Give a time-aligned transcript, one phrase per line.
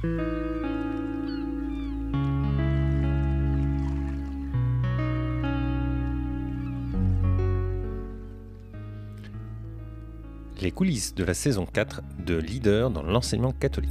[0.00, 0.10] Les
[10.72, 13.90] coulisses de la saison 4 de Leader dans l'enseignement catholique.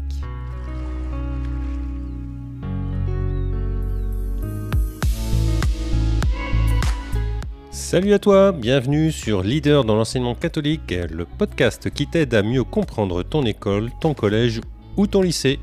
[7.71, 12.63] Salut à toi, bienvenue sur Leader dans l'enseignement catholique, le podcast qui t'aide à mieux
[12.63, 14.61] comprendre ton école, ton collège
[14.95, 15.59] ou ton lycée.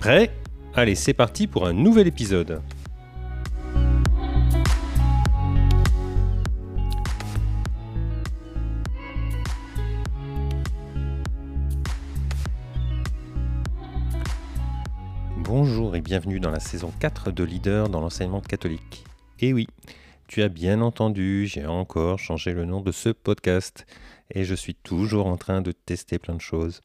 [0.00, 0.30] Prêt?
[0.72, 2.62] Allez, c'est parti pour un nouvel épisode.
[15.36, 19.04] Bonjour et bienvenue dans la saison 4 de Leader dans l'enseignement catholique.
[19.40, 19.66] Et oui,
[20.28, 23.84] tu as bien entendu, j'ai encore changé le nom de ce podcast
[24.30, 26.82] et je suis toujours en train de tester plein de choses.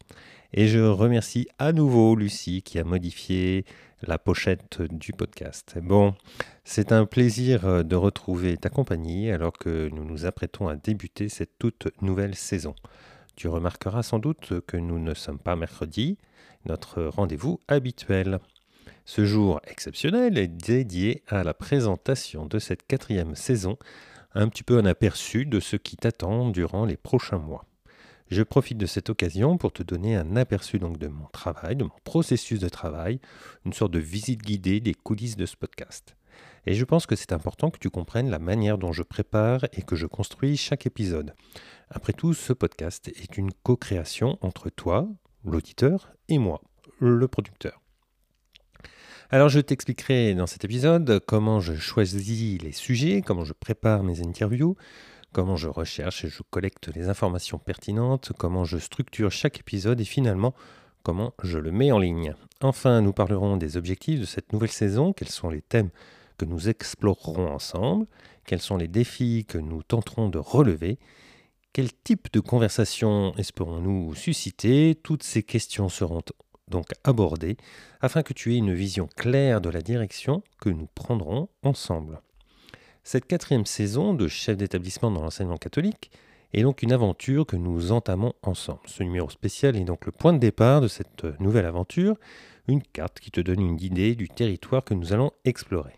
[0.54, 3.66] Et je remercie à nouveau Lucie qui a modifié
[4.02, 5.78] la pochette du podcast.
[5.82, 6.16] Bon,
[6.64, 11.30] c'est un plaisir euh, de retrouver ta compagnie alors que nous nous apprêtons à débuter
[11.30, 12.76] cette toute nouvelle saison.
[13.36, 16.18] Tu remarqueras sans doute que nous ne sommes pas mercredi,
[16.66, 18.40] notre rendez-vous habituel.
[19.06, 23.78] Ce jour exceptionnel est dédié à la présentation de cette quatrième saison,
[24.36, 27.66] un petit peu un aperçu de ce qui t'attend durant les prochains mois.
[28.30, 31.84] Je profite de cette occasion pour te donner un aperçu donc de mon travail, de
[31.84, 33.20] mon processus de travail,
[33.66, 36.16] une sorte de visite guidée des coulisses de ce podcast.
[36.66, 39.84] Et je pense que c'est important que tu comprennes la manière dont je prépare et
[39.84, 41.34] que je construis chaque épisode.
[41.90, 45.08] Après tout, ce podcast est une co-création entre toi,
[45.46, 46.62] l'auditeur, et moi,
[47.00, 47.85] le producteur.
[49.36, 54.22] Alors je t'expliquerai dans cet épisode comment je choisis les sujets, comment je prépare mes
[54.22, 54.78] interviews,
[55.34, 60.06] comment je recherche et je collecte les informations pertinentes, comment je structure chaque épisode et
[60.06, 60.54] finalement
[61.04, 62.34] comment je le mets en ligne.
[62.62, 65.90] Enfin, nous parlerons des objectifs de cette nouvelle saison, quels sont les thèmes
[66.38, 68.08] que nous explorerons ensemble,
[68.46, 70.98] quels sont les défis que nous tenterons de relever,
[71.74, 76.24] quel type de conversation espérons-nous susciter Toutes ces questions seront
[76.70, 77.58] donc abordé
[78.02, 82.22] afin que tu aies une vision claire de la direction que nous prendrons ensemble.
[83.04, 86.12] Cette quatrième saison de chef d'établissement dans l'enseignement catholique
[86.54, 88.82] est donc une aventure que nous entamons ensemble.
[88.88, 92.16] Ce numéro spécial est donc le point de départ de cette nouvelle aventure,
[92.68, 95.94] une carte qui te donne une idée du territoire que nous allons explorer.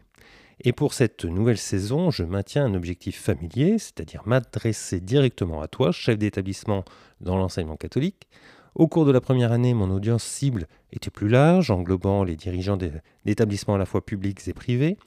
[0.63, 5.91] Et pour cette nouvelle saison, je maintiens un objectif familier, c'est-à-dire m'adresser directement à toi,
[5.91, 6.83] chef d'établissement
[7.21, 8.27] dans l'enseignement catholique,
[8.77, 12.77] au cours de la première année, mon audience cible était plus large, englobant les dirigeants
[13.25, 14.97] d'établissements à la fois publics et privés.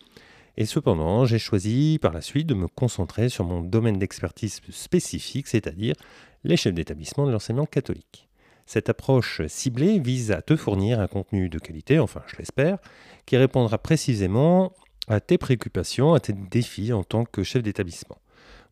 [0.56, 5.46] Et cependant, j'ai choisi par la suite de me concentrer sur mon domaine d'expertise spécifique,
[5.46, 5.94] c'est-à-dire
[6.42, 8.28] les chefs d'établissement de l'enseignement catholique.
[8.66, 12.78] Cette approche ciblée vise à te fournir un contenu de qualité, enfin je l'espère,
[13.24, 14.72] qui répondra précisément
[15.06, 18.18] à tes préoccupations, à tes défis en tant que chef d'établissement.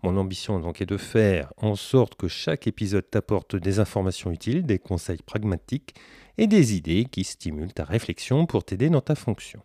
[0.03, 4.65] Mon ambition donc est de faire en sorte que chaque épisode t'apporte des informations utiles,
[4.65, 5.95] des conseils pragmatiques
[6.37, 9.61] et des idées qui stimulent ta réflexion pour t'aider dans ta fonction.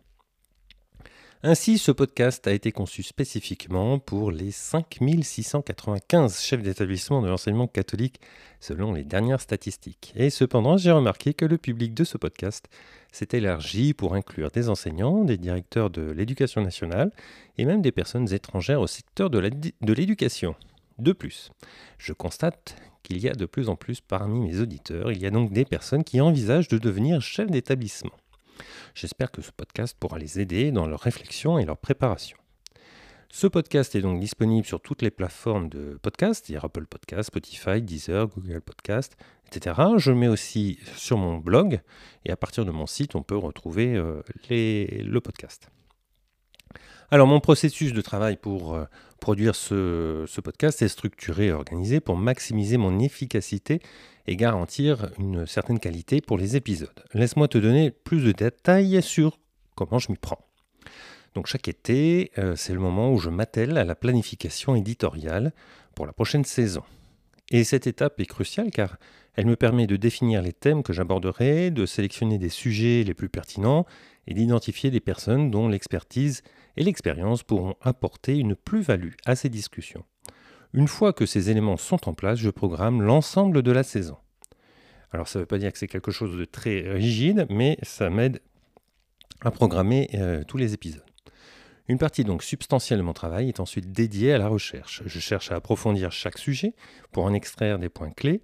[1.46, 8.18] Ainsi, ce podcast a été conçu spécifiquement pour les 5695 chefs d'établissement de l'enseignement catholique
[8.60, 10.14] selon les dernières statistiques.
[10.16, 12.70] Et cependant, j'ai remarqué que le public de ce podcast
[13.12, 17.12] s'est élargi pour inclure des enseignants, des directeurs de l'éducation nationale
[17.58, 20.54] et même des personnes étrangères au secteur de l'éducation.
[20.98, 21.50] De plus,
[21.98, 25.30] je constate qu'il y a de plus en plus parmi mes auditeurs, il y a
[25.30, 28.14] donc des personnes qui envisagent de devenir chefs d'établissement.
[28.94, 32.36] J'espère que ce podcast pourra les aider dans leur réflexion et leur préparation.
[33.30, 38.28] Ce podcast est donc disponible sur toutes les plateformes de podcast, Apple Podcast, Spotify, Deezer,
[38.28, 39.16] Google Podcast,
[39.48, 39.74] etc.
[39.96, 41.80] Je mets aussi sur mon blog
[42.24, 45.68] et à partir de mon site, on peut retrouver euh, le podcast.
[47.10, 48.84] Alors mon processus de travail pour euh,
[49.20, 53.80] produire ce, podcast est structuré et organisé pour maximiser mon efficacité
[54.26, 57.04] et garantir une certaine qualité pour les épisodes.
[57.12, 59.38] Laisse-moi te donner plus de détails sur
[59.74, 60.44] comment je m'y prends.
[61.34, 65.52] Donc chaque été, euh, c'est le moment où je m'attelle à la planification éditoriale
[65.94, 66.82] pour la prochaine saison.
[67.50, 68.96] Et cette étape est cruciale car
[69.36, 73.28] elle me permet de définir les thèmes que j'aborderai, de sélectionner des sujets les plus
[73.28, 73.84] pertinents
[74.26, 76.42] et d'identifier des personnes dont l'expertise
[76.76, 80.04] et l'expérience pourront apporter une plus-value à ces discussions.
[80.72, 84.16] Une fois que ces éléments sont en place, je programme l'ensemble de la saison.
[85.12, 88.10] Alors ça ne veut pas dire que c'est quelque chose de très rigide, mais ça
[88.10, 88.40] m'aide
[89.42, 91.04] à programmer euh, tous les épisodes.
[91.86, 95.02] Une partie donc substantielle de mon travail est ensuite dédiée à la recherche.
[95.04, 96.74] Je cherche à approfondir chaque sujet
[97.12, 98.42] pour en extraire des points clés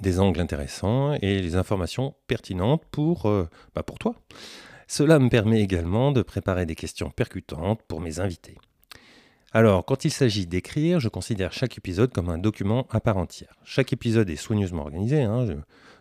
[0.00, 4.14] des angles intéressants et les informations pertinentes pour, euh, bah, pour toi.
[4.86, 8.56] Cela me permet également de préparer des questions percutantes pour mes invités.
[9.52, 13.54] Alors, quand il s'agit d'écrire, je considère chaque épisode comme un document à part entière.
[13.64, 15.46] Chaque épisode est soigneusement organisé, hein,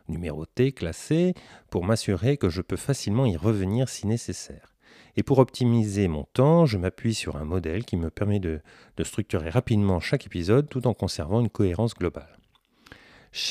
[0.09, 1.33] numéroté, classé,
[1.69, 4.73] pour m'assurer que je peux facilement y revenir si nécessaire.
[5.15, 8.61] Et pour optimiser mon temps, je m'appuie sur un modèle qui me permet de,
[9.03, 12.36] structurer rapidement chaque épisode tout en conservant une cohérence globale.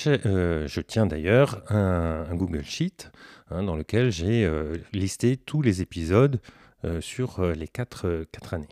[0.07, 3.11] Euh, je, tiens d'ailleurs un, Google Sheet
[3.51, 6.41] hein, dans lequel j'ai euh, listé tous les épisodes
[6.85, 8.69] euh, sur les 4, années.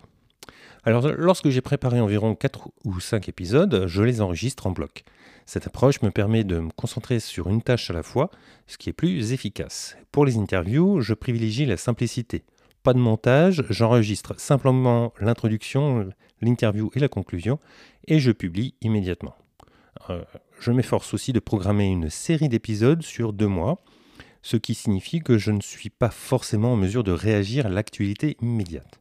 [0.85, 5.05] Alors lorsque j'ai préparé environ 4 ou 5 épisodes, je les enregistre en bloc.
[5.47, 8.31] Cette approche me permet de me concentrer sur une tâche à la fois,
[8.67, 9.97] ce qui est plus efficace.
[10.11, 12.45] Pour les interviews, je privilégie la simplicité.
[12.83, 16.11] Pas de montage, j'enregistre simplement l'introduction,
[16.43, 17.59] l'interview et la conclusion,
[18.07, 19.35] et je publie immédiatement.
[20.61, 23.79] Je m'efforce aussi de programmer une série d'épisodes sur deux mois,
[24.43, 28.37] ce qui signifie que je ne suis pas forcément en mesure de réagir à l'actualité
[28.43, 29.01] immédiate.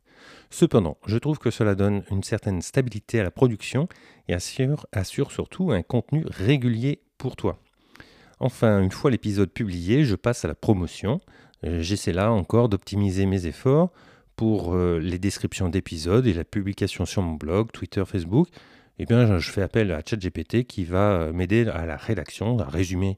[0.49, 3.87] Cependant, je trouve que cela donne une certaine stabilité à la production
[4.27, 7.59] et assure, surtout un contenu régulier pour toi.
[8.39, 11.19] Enfin, une fois l'épisode publié, je passe à la promotion.
[11.65, 13.91] Euh, j'essaie là encore d'optimiser mes efforts
[14.35, 18.49] pour euh, les descriptions d'épisodes et la publication sur mon blog, Twitter, Facebook.
[18.99, 22.65] Eh bien, je fais appel à ChatGPT qui va euh, m'aider à la rédaction, à
[22.65, 23.17] résumer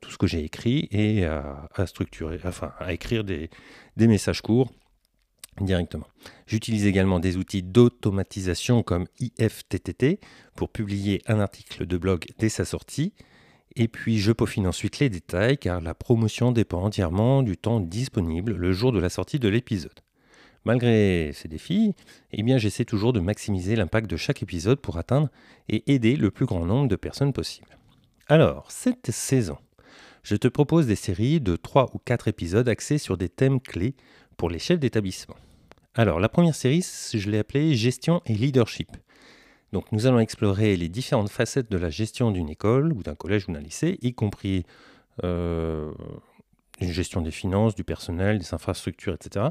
[0.00, 3.50] tout ce que j'ai écrit et à, structurer, enfin, à écrire des
[3.96, 4.70] messages courts
[5.60, 6.06] directement.
[6.46, 10.20] J'utilise également des outils d'automatisation comme IFTTT
[10.56, 13.12] pour publier un article de blog dès sa sortie.
[13.74, 18.54] Et puis je peaufine ensuite les détails car la promotion dépend entièrement du temps disponible
[18.54, 20.00] le jour de la sortie de l'épisode.
[20.64, 21.94] Malgré ces défis,
[22.32, 25.28] eh j'essaie toujours de maximiser l'impact de chaque épisode pour atteindre
[25.68, 27.78] et aider le plus grand nombre de personnes possible.
[28.28, 29.58] Alors, cette saison,
[30.22, 33.94] je te propose des séries de 3 ou 4 épisodes axés sur des thèmes clés
[34.36, 35.36] pour les chefs d'établissement.
[35.94, 38.96] Alors, la première série, je l'ai appelée Gestion et Leadership.
[39.72, 43.48] Donc, nous allons explorer les différentes facettes de la gestion d'une école ou d'un collège
[43.48, 44.64] ou d'un lycée, y compris
[45.24, 45.90] euh,
[46.80, 49.46] une gestion des finances, du personnel, des infrastructures, etc.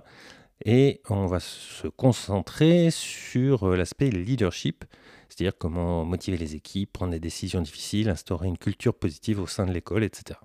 [0.65, 4.85] Et on va se concentrer sur euh, l'aspect leadership,
[5.29, 9.65] c'est-à-dire comment motiver les équipes, prendre des décisions difficiles, instaurer une culture positive au sein
[9.65, 10.39] de l'école, etc.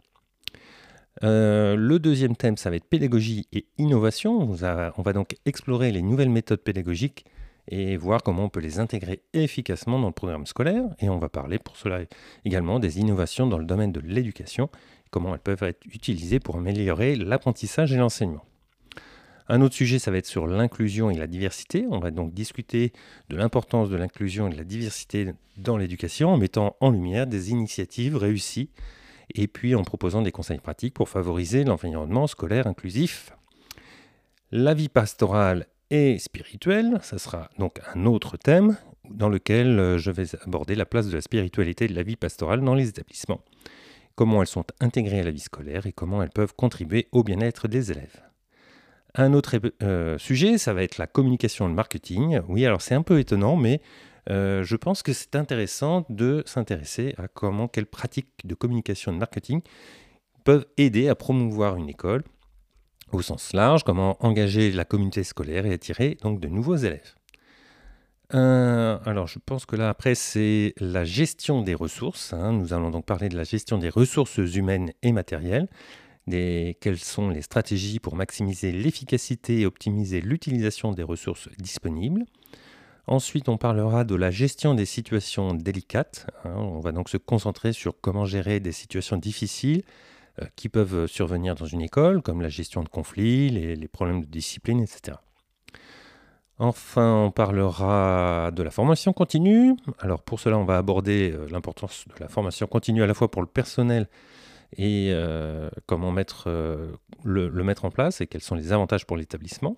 [1.23, 4.39] Euh, le deuxième thème, ça va être pédagogie et innovation.
[4.39, 7.25] On va, donc explorer les nouvelles méthodes pédagogiques
[7.69, 10.85] et voir comment on peut les intégrer efficacement dans le programme scolaire.
[11.01, 12.01] Et on va parler pour cela
[12.45, 14.71] également des innovations dans le domaine de l'éducation,
[15.11, 18.45] comment elles peuvent être utilisées pour améliorer l'apprentissage et l'enseignement.
[19.49, 21.87] Un autre sujet, ça va être sur l'inclusion et la diversité.
[21.91, 22.93] On va donc discuter
[23.29, 27.51] de l'importance de l'inclusion et de la diversité dans l'éducation en mettant en lumière des
[27.51, 28.71] initiatives réussies
[29.35, 33.31] et puis en proposant des conseils pratiques pour favoriser l'environnement scolaire inclusif.
[34.51, 38.77] La vie pastorale et spirituelle, ça sera donc un autre thème
[39.09, 42.17] dans lequel euh, je vais aborder la place de la spiritualité et de la vie
[42.17, 43.41] pastorale dans les établissements,
[44.17, 47.69] comment elles sont intégrées à la vie scolaire et comment elles peuvent contribuer au bien-être
[47.69, 48.21] des élèves.
[49.19, 52.41] Un autre euh, sujet, ça va être la communication et le marketing.
[52.49, 53.81] Oui, alors c'est un peu étonnant, mais
[54.29, 59.15] euh, je pense que c'est intéressant de s'intéresser à comment, quelles pratiques de communication et
[59.15, 59.63] de marketing
[60.45, 62.25] peuvent aider à promouvoir une école
[63.13, 67.15] au sens large, comment engager la communauté scolaire et attirer donc de nouveaux élèves.
[68.35, 72.33] Euh, alors je pense que là après c'est la gestion des ressources.
[72.33, 72.53] Hein.
[72.53, 75.69] Nous allons donc parler de la gestion des ressources humaines et matérielles,
[76.29, 82.25] quelles sont les stratégies pour maximiser l'efficacité et optimiser l'utilisation des ressources disponibles?
[83.07, 86.27] Ensuite, on parlera de la gestion des situations délicates.
[86.45, 86.55] Hein.
[86.57, 89.83] on va donc se concentrer sur comment gérer des situations difficiles
[90.43, 94.27] euh, qui peuvent survenir dans une école, comme la gestion de conflits, les, problèmes de
[94.27, 95.19] discipline, etc.
[96.59, 99.77] Enfin, on parlera de la formation continue.
[100.01, 103.31] Alors pour cela, on va aborder euh, l'importance de la formation continue à la fois
[103.31, 104.09] pour le personnel
[104.73, 106.49] et euh, comment mettre,
[107.25, 109.77] le, mettre en place et quels sont les avantages pour l'établissement.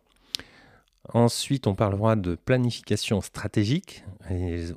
[1.15, 4.05] Ensuite, on parlera de planification stratégique.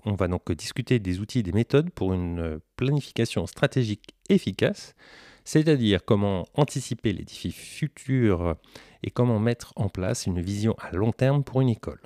[0.05, 4.95] On va donc discuter des outils et des méthodes pour une planification stratégique efficace,
[5.43, 8.55] c'est-à-dire comment anticiper les défis futurs
[9.03, 12.01] et comment mettre en place une vision à long terme pour une école.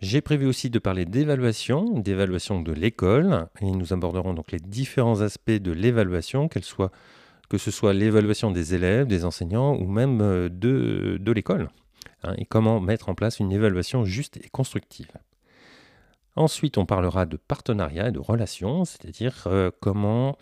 [0.00, 5.20] J'ai prévu aussi de parler d'évaluation, d'évaluation de l'école, et nous aborderons donc les différents
[5.20, 11.32] aspects de l'évaluation, que ce soit l'évaluation des élèves, des enseignants ou même euh, de
[11.32, 11.68] l'école.
[12.22, 15.10] Hein, et comment mettre en place une évaluation juste et constructive.
[16.36, 20.38] Ensuite, on parlera de partenariat et de relations, c'est-à-dire euh, comment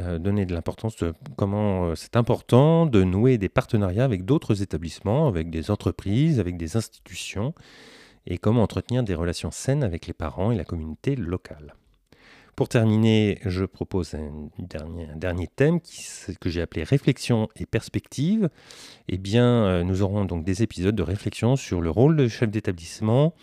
[0.00, 0.96] euh, donner de l'importance
[1.36, 6.76] comment c'est important de nouer des partenariats avec d'autres établissements, avec des entreprises, avec des
[6.76, 7.54] institutions,
[8.26, 11.74] et comment entretenir des relations saines avec les parents et la communauté locale.
[12.54, 15.80] Pour terminer, je propose un dernier, thème
[16.40, 18.50] que j'ai appelé réflexion et perspective.
[19.08, 22.50] Eh bien, euh, nous aurons donc des épisodes de réflexion sur le rôle de chef
[22.50, 23.34] d'établissement,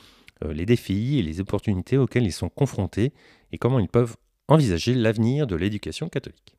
[0.48, 3.12] les défis et les opportunités auxquels ils sont confrontés
[3.51, 4.15] et comment ils peuvent
[4.48, 6.55] envisager l'avenir de l'éducation catholique.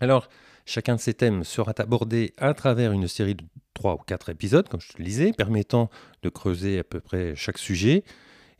[0.00, 0.28] Alors,
[0.66, 4.68] chacun de ces thèmes sera abordé à travers une série de trois ou quatre épisodes,
[4.68, 5.90] comme je te le disais, permettant
[6.22, 8.04] de creuser à peu près chaque sujet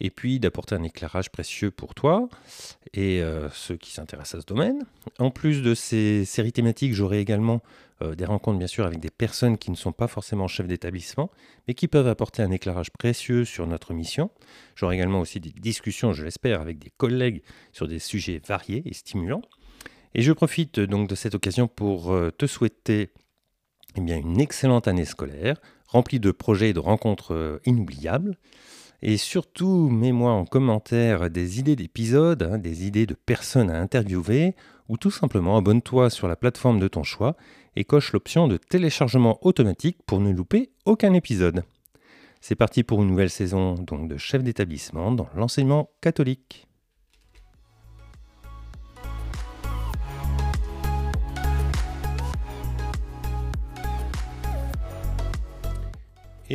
[0.01, 2.29] et puis d'apporter un éclairage précieux pour toi
[2.93, 4.85] et euh, ceux qui s'intéressent à ce domaine.
[5.19, 7.63] En plus de ces séries thématiques, j'aurai également
[8.03, 11.31] euh, des rencontres bien sûr avec des personnes qui ne sont pas forcément chefs d'établissement,
[11.69, 14.31] mais qui peuvent apporter un éclairage précieux sur notre mission.
[14.75, 17.43] J'aurai également aussi des discussions, je l'espère, avec des collègues
[17.73, 19.43] sur des sujets variés et stimulants.
[20.14, 23.11] Et je profite donc de cette occasion pour euh, te souhaiter
[23.97, 28.37] eh une excellente année scolaire, remplie de projets et de rencontres inoubliables.
[29.02, 34.54] Et surtout, mets-moi en commentaire des idées d'épisodes, hein, des idées de personnes à interviewer,
[34.88, 37.37] ou tout simplement abonne-toi sur la plateforme de ton choix
[37.76, 41.64] et coche l'option de téléchargement automatique pour ne louper aucun épisode.
[42.40, 46.69] C'est parti pour une nouvelle saison donc de chef d'établissement dans l'enseignement catholique.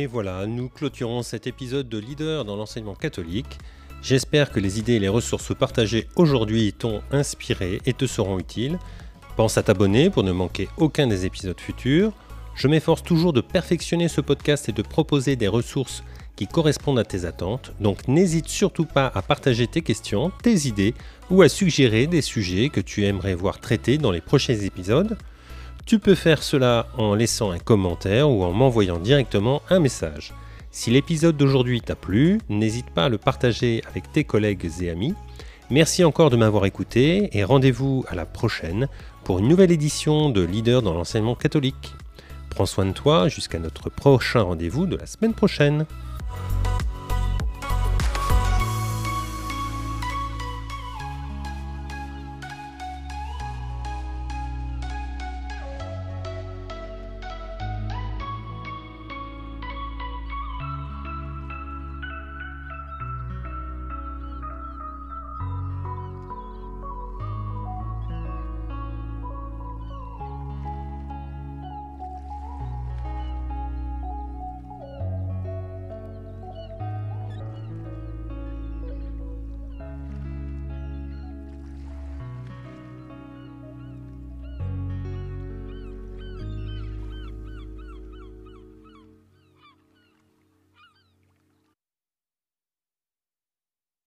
[0.00, 3.58] Et voilà, nous clôturons cet épisode de Leader dans l'enseignement catholique.
[4.00, 8.78] J'espère que les idées et les ressources partagées aujourd'hui t'ont inspiré et te seront utiles.
[9.34, 12.12] Pense à t'abonner pour ne manquer aucun des épisodes futurs.
[12.54, 16.04] Je m'efforce toujours de perfectionner ce podcast et de proposer des ressources
[16.36, 20.94] qui correspondent à tes attentes, donc n'hésite surtout pas à partager tes questions, tes idées
[21.28, 25.18] ou à suggérer des sujets que tu aimerais voir traités dans les prochains épisodes.
[25.88, 30.34] Tu peux faire cela en laissant un commentaire ou en m'envoyant directement un message.
[30.70, 35.14] Si l'épisode d'aujourd'hui t'a plu, n'hésite pas à le partager avec tes collègues et amis.
[35.70, 38.88] Merci encore de m'avoir écouté et rendez-vous à la prochaine
[39.24, 41.94] pour une nouvelle édition de Leader dans l'enseignement catholique.
[42.50, 45.86] Prends soin de toi jusqu'à notre prochain rendez-vous de la semaine prochaine.